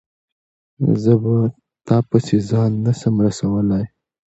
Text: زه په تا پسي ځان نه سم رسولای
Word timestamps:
زه 1.01 1.13
په 1.25 1.33
تا 1.87 1.97
پسي 2.07 2.37
ځان 2.49 2.71
نه 2.85 2.93
سم 2.99 3.15
رسولای 3.25 3.85